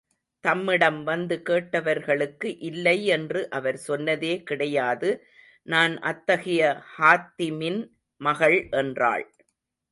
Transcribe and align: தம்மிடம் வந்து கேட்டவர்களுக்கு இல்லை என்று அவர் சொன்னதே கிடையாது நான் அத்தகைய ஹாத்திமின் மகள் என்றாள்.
தம்மிடம் 0.43 0.97
வந்து 1.03 1.35
கேட்டவர்களுக்கு 1.49 2.49
இல்லை 2.61 2.95
என்று 3.07 3.41
அவர் 3.49 3.77
சொன்னதே 3.87 4.33
கிடையாது 4.43 5.11
நான் 5.67 5.95
அத்தகைய 6.03 6.63
ஹாத்திமின் 6.95 7.81
மகள் 8.21 8.59
என்றாள். 8.73 9.25